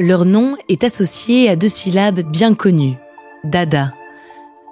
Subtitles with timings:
[0.00, 2.94] Leur nom est associé à deux syllabes bien connues,
[3.42, 3.92] Dada.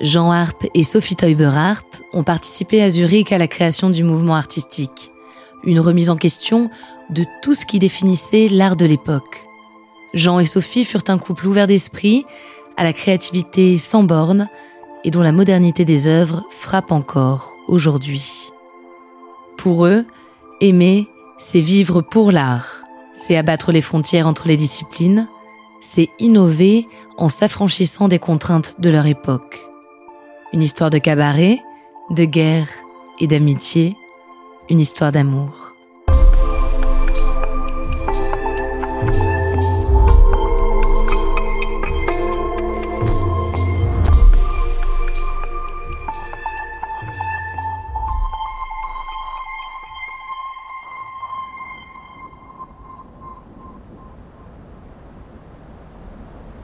[0.01, 4.37] Jean Harp et Sophie Teuber Harp ont participé à Zurich à la création du mouvement
[4.37, 5.11] artistique,
[5.65, 6.71] une remise en question
[7.11, 9.43] de tout ce qui définissait l'art de l'époque.
[10.15, 12.25] Jean et Sophie furent un couple ouvert d'esprit,
[12.77, 14.49] à la créativité sans bornes
[15.03, 18.53] et dont la modernité des œuvres frappe encore aujourd'hui.
[19.57, 20.05] Pour eux,
[20.61, 22.76] aimer, c'est vivre pour l'art
[23.27, 25.27] c'est abattre les frontières entre les disciplines,
[25.81, 29.61] c'est innover en s'affranchissant des contraintes de leur époque.
[30.53, 31.59] Une histoire de cabaret,
[32.11, 32.69] de guerre
[33.19, 33.97] et d'amitié,
[34.71, 35.76] une histoire d'amour.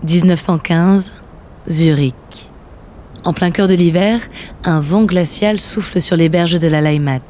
[0.04, 1.12] 1915,
[1.68, 2.14] Zurich.
[3.22, 4.20] En plein cœur de l'hiver,
[4.64, 7.20] un vent glacial souffle sur les berges de la Leimat.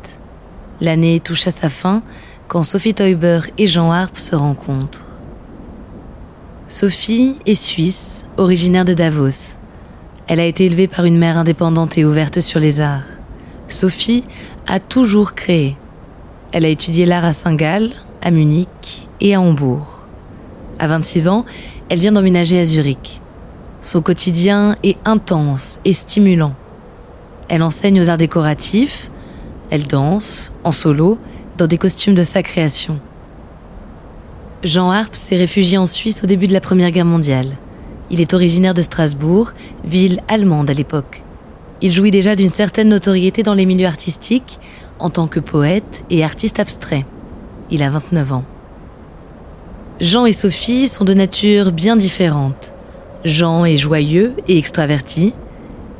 [0.81, 2.03] L'année touche à sa fin
[2.48, 5.05] quand Sophie Teuber et Jean Harp se rencontrent.
[6.69, 9.57] Sophie est suisse, originaire de Davos.
[10.27, 13.03] Elle a été élevée par une mère indépendante et ouverte sur les arts.
[13.69, 14.25] Sophie
[14.67, 15.77] a toujours créé.
[16.53, 17.91] Elle a étudié l'art à Saint-Gall,
[18.23, 20.07] à Munich et à Hambourg.
[20.79, 21.45] À 26 ans,
[21.89, 23.20] elle vient d'emménager à Zurich.
[23.81, 26.55] Son quotidien est intense et stimulant.
[27.48, 29.11] Elle enseigne aux arts décoratifs,
[29.70, 31.19] elle danse, en solo,
[31.59, 32.98] dans des costumes de sa création.
[34.63, 37.57] Jean Harp s'est réfugié en Suisse au début de la Première Guerre mondiale.
[38.11, 39.53] Il est originaire de Strasbourg,
[39.85, 41.23] ville allemande à l'époque.
[41.81, 44.61] Il jouit déjà d'une certaine notoriété dans les milieux artistiques
[45.01, 47.05] en tant que poète et artiste abstrait.
[47.70, 48.45] Il a 29 ans.
[50.02, 52.73] Jean et Sophie sont de nature bien différente.
[53.24, 55.33] Jean est joyeux et extraverti.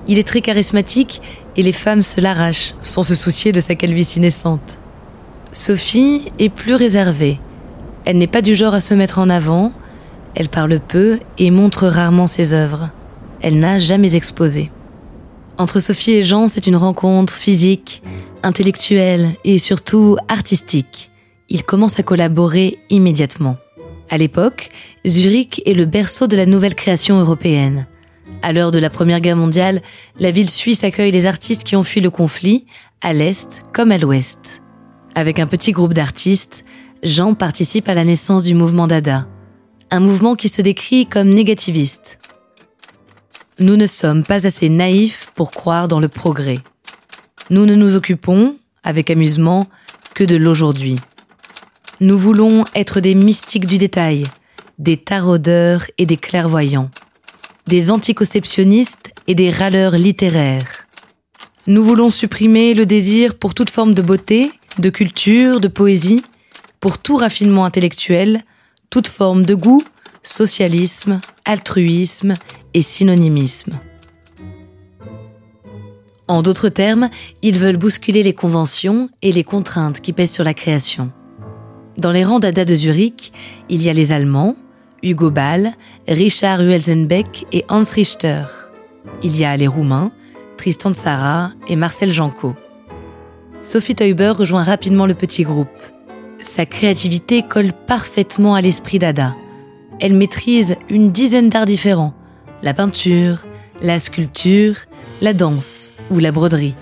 [0.09, 1.23] Il est très charismatique
[1.57, 4.77] et les femmes se l'arrachent sans se soucier de sa calvitie naissante.
[5.53, 7.39] Sophie est plus réservée.
[8.05, 9.73] Elle n'est pas du genre à se mettre en avant.
[10.35, 12.91] Elle parle peu et montre rarement ses œuvres.
[13.41, 14.73] Elle n'a jamais exposé.
[15.59, 18.03] Entre Sophie et Jean, c'est une rencontre physique,
[18.43, 21.13] intellectuelle et surtout artistique.
[21.49, 23.59] Ils commencent à collaborer immédiatement.
[24.13, 24.69] À l'époque,
[25.07, 27.87] Zurich est le berceau de la nouvelle création européenne.
[28.43, 29.81] À l'heure de la Première Guerre mondiale,
[30.21, 32.67] la ville suisse accueille les artistes qui ont fui le conflit,
[33.01, 34.61] à l'Est comme à l'Ouest.
[35.15, 36.63] Avec un petit groupe d'artistes,
[37.03, 39.27] Jean participe à la naissance du mouvement Dada,
[39.91, 42.19] un mouvement qui se décrit comme négativiste.
[43.61, 46.59] Nous ne sommes pas assez naïfs pour croire dans le progrès.
[47.49, 49.69] Nous ne nous occupons, avec amusement,
[50.15, 50.97] que de l'aujourd'hui.
[52.03, 54.25] Nous voulons être des mystiques du détail,
[54.81, 56.91] des taraudeurs et des clairvoyants,
[57.69, 60.89] des anticonceptionnistes et des râleurs littéraires.
[61.69, 66.25] Nous voulons supprimer le désir pour toute forme de beauté, de culture, de poésie,
[66.81, 68.43] pour tout raffinement intellectuel,
[68.91, 69.85] toute forme de goût,
[70.25, 72.35] socialisme, altruisme
[72.75, 73.79] et synonymisme.
[76.27, 77.11] En d'autres termes,
[77.43, 81.13] ils veulent bousculer les conventions et les contraintes qui pèsent sur la création.
[81.99, 83.33] Dans les rangs d'Ada de Zurich,
[83.69, 84.57] il y a les Allemands,
[85.03, 85.73] Hugo Ball,
[86.09, 88.45] Richard Huelzenbeck et Hans Richter.
[89.23, 90.11] Il y a les Roumains,
[90.57, 92.55] Tristan Tzara et Marcel Janco.
[93.61, 95.69] Sophie Teuber rejoint rapidement le petit groupe.
[96.41, 99.35] Sa créativité colle parfaitement à l'esprit d'Ada.
[100.01, 102.15] Elle maîtrise une dizaine d'arts différents.
[102.63, 103.39] La peinture,
[103.83, 104.77] la sculpture,
[105.21, 106.75] la danse ou la broderie.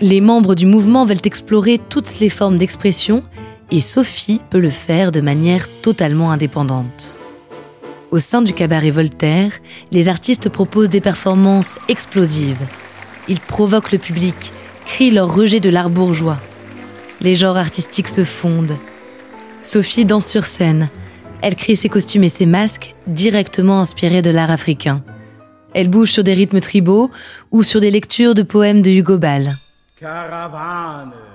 [0.00, 3.22] Les membres du mouvement veulent explorer toutes les formes d'expression
[3.72, 7.16] et Sophie peut le faire de manière totalement indépendante.
[8.10, 9.52] Au sein du cabaret Voltaire,
[9.90, 12.60] les artistes proposent des performances explosives.
[13.28, 14.52] Ils provoquent le public,
[14.84, 16.38] crient leur rejet de l'art bourgeois.
[17.22, 18.76] Les genres artistiques se fondent.
[19.62, 20.90] Sophie danse sur scène.
[21.40, 25.02] Elle crée ses costumes et ses masques directement inspirés de l'art africain.
[25.72, 27.10] Elle bouge sur des rythmes tribaux
[27.50, 29.56] ou sur des lectures de poèmes de Hugo Ball.
[29.98, 31.31] Caravane.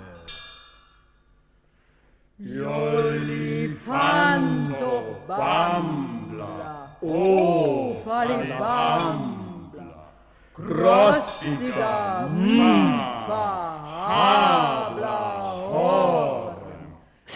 [2.39, 2.45] Ce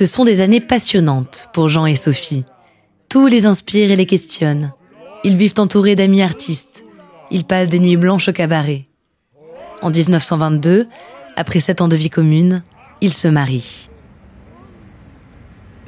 [0.05, 2.45] sont des années passionnantes pour Jean et Sophie.
[3.09, 4.71] Tout les inspire et les questionne.
[5.23, 6.83] Ils vivent entourés d'amis artistes.
[7.31, 8.85] Ils passent des nuits blanches au cabaret.
[9.81, 10.87] En 1922,
[11.35, 12.61] après sept ans de vie commune,
[13.01, 13.90] ils se marient.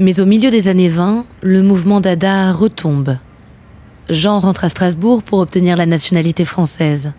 [0.04, 3.16] Mais au milieu des années 20, le mouvement Dada retombe.
[4.10, 7.14] Jean rentre à Strasbourg pour obtenir la nationalité française.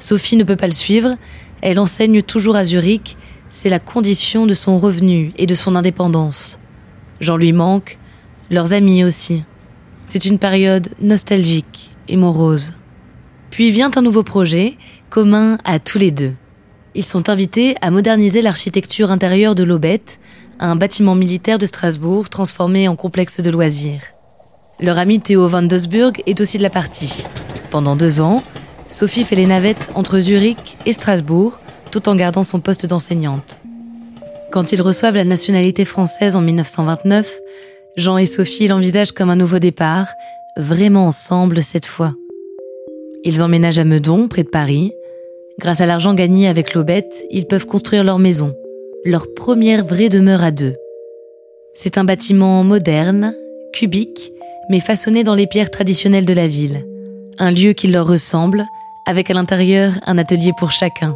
[0.00, 1.16] Sophie ne peut pas le suivre,
[1.60, 3.16] elle enseigne toujours à Zurich,
[3.48, 6.58] c'est la condition de son revenu et de son indépendance.
[7.20, 7.96] Jean lui manque,
[8.50, 9.44] leurs amis aussi.
[10.08, 12.72] C'est une période nostalgique et morose.
[13.52, 14.74] Puis vient un nouveau projet,
[15.10, 16.32] commun à tous les deux.
[16.96, 20.18] Ils sont invités à moderniser l'architecture intérieure de l'Aubette,
[20.58, 24.02] un bâtiment militaire de Strasbourg transformé en complexe de loisirs.
[24.80, 27.26] Leur ami Théo van Dosburg est aussi de la partie.
[27.70, 28.42] Pendant deux ans,
[28.88, 31.58] Sophie fait les navettes entre Zurich et Strasbourg,
[31.90, 33.62] tout en gardant son poste d'enseignante.
[34.52, 37.40] Quand ils reçoivent la nationalité française en 1929,
[37.96, 40.08] Jean et Sophie l'envisagent comme un nouveau départ,
[40.56, 42.14] vraiment ensemble cette fois.
[43.24, 44.92] Ils emménagent à Meudon, près de Paris.
[45.58, 48.54] Grâce à l'argent gagné avec l'Aubette, ils peuvent construire leur maison,
[49.06, 50.74] leur première vraie demeure à deux.
[51.74, 53.34] C'est un bâtiment moderne,
[53.72, 54.32] cubique,
[54.68, 56.84] mais façonné dans les pierres traditionnelles de la ville.
[57.38, 58.64] Un lieu qui leur ressemble,
[59.06, 61.14] avec à l'intérieur un atelier pour chacun.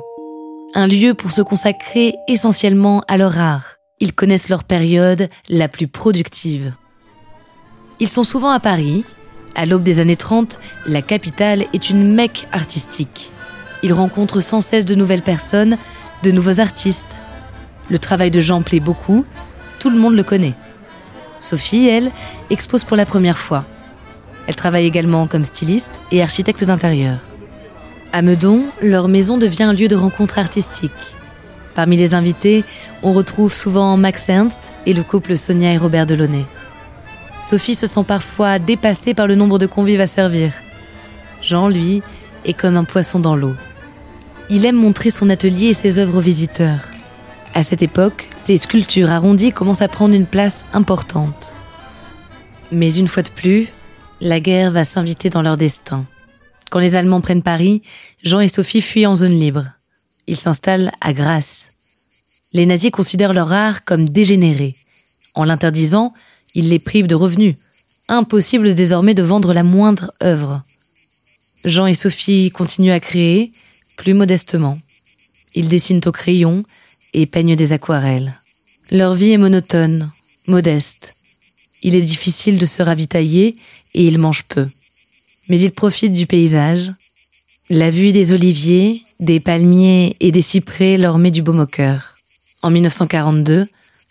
[0.74, 3.76] Un lieu pour se consacrer essentiellement à leur art.
[3.98, 6.72] Ils connaissent leur période la plus productive.
[7.98, 9.04] Ils sont souvent à Paris.
[9.56, 13.32] À l'aube des années 30, la capitale est une mecque artistique.
[13.82, 15.76] Ils rencontrent sans cesse de nouvelles personnes,
[16.22, 17.19] de nouveaux artistes.
[17.90, 19.24] Le travail de Jean plaît beaucoup,
[19.80, 20.54] tout le monde le connaît.
[21.38, 22.12] Sophie, elle,
[22.48, 23.64] expose pour la première fois.
[24.46, 27.18] Elle travaille également comme styliste et architecte d'intérieur.
[28.12, 30.92] À Meudon, leur maison devient un lieu de rencontre artistique.
[31.74, 32.64] Parmi les invités,
[33.02, 36.44] on retrouve souvent Max Ernst et le couple Sonia et Robert Delaunay.
[37.40, 40.52] Sophie se sent parfois dépassée par le nombre de convives à servir.
[41.42, 42.02] Jean, lui,
[42.44, 43.54] est comme un poisson dans l'eau.
[44.50, 46.89] Il aime montrer son atelier et ses œuvres aux visiteurs.
[47.52, 51.56] À cette époque, ces sculptures arrondies commencent à prendre une place importante.
[52.70, 53.68] Mais une fois de plus,
[54.20, 56.06] la guerre va s'inviter dans leur destin.
[56.70, 57.82] Quand les Allemands prennent Paris,
[58.22, 59.66] Jean et Sophie fuient en zone libre.
[60.28, 61.76] Ils s'installent à Grasse.
[62.52, 64.74] Les nazis considèrent leur art comme dégénéré.
[65.34, 66.12] En l'interdisant,
[66.54, 67.56] ils les privent de revenus.
[68.08, 70.62] Impossible désormais de vendre la moindre œuvre.
[71.64, 73.52] Jean et Sophie continuent à créer,
[73.96, 74.78] plus modestement.
[75.54, 76.64] Ils dessinent au crayon,
[77.14, 78.34] et peignent des aquarelles.
[78.90, 80.10] Leur vie est monotone,
[80.46, 81.14] modeste.
[81.82, 83.56] Il est difficile de se ravitailler
[83.94, 84.68] et ils mangent peu.
[85.48, 86.90] Mais ils profitent du paysage.
[87.70, 92.14] La vue des oliviers, des palmiers et des cyprès leur met du baume au cœur.
[92.62, 93.66] En 1942,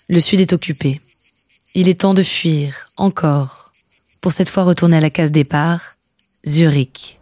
[0.07, 1.01] le sud est occupé.
[1.75, 3.71] Il est temps de fuir, encore,
[4.21, 5.81] pour cette fois retourner à la case départ,
[6.47, 7.18] Zurich.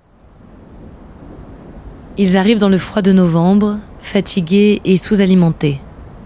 [2.19, 5.79] Ils arrivent dans le froid de novembre fatigués et sous-alimentés.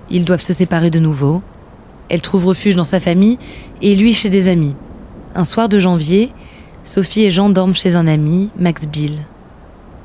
[0.10, 1.42] Ils doivent se séparer de nouveau.
[2.08, 3.38] Elle trouve refuge dans sa famille
[3.82, 4.76] et lui chez des amis.
[5.36, 6.32] Un soir de janvier,
[6.86, 9.20] Sophie et Jean dorment chez un ami, Max Bill.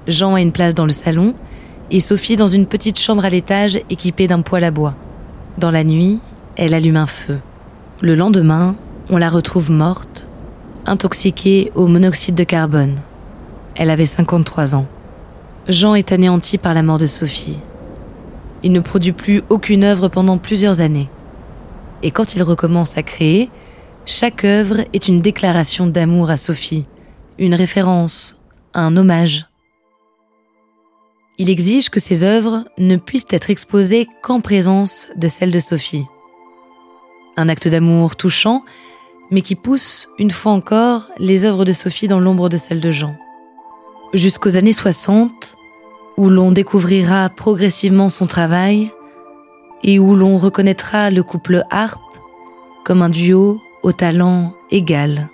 [0.08, 1.34] Jean a une place dans le salon
[1.92, 4.94] et Sophie dans une petite chambre à l'étage équipée d'un poêle à bois.
[5.56, 6.18] Dans la nuit,
[6.56, 7.38] elle allume un feu.
[8.00, 8.74] Le lendemain,
[9.08, 10.26] on la retrouve morte,
[10.84, 12.96] intoxiquée au monoxyde de carbone.
[13.76, 14.86] Elle avait 53 ans.
[15.68, 17.58] Jean est anéanti par la mort de Sophie.
[18.62, 21.08] Il ne produit plus aucune œuvre pendant plusieurs années.
[22.04, 23.50] Et quand il recommence à créer,
[24.04, 26.86] chaque œuvre est une déclaration d'amour à Sophie,
[27.38, 28.40] une référence,
[28.74, 29.46] un hommage.
[31.38, 36.06] Il exige que ses œuvres ne puissent être exposées qu'en présence de celles de Sophie.
[37.36, 38.62] Un acte d'amour touchant,
[39.32, 42.92] mais qui pousse, une fois encore, les œuvres de Sophie dans l'ombre de celles de
[42.92, 43.16] Jean
[44.12, 45.56] jusqu'aux années 60,
[46.16, 48.90] où l'on découvrira progressivement son travail
[49.82, 52.00] et où l'on reconnaîtra le couple harpe
[52.84, 55.28] comme un duo au talent égal.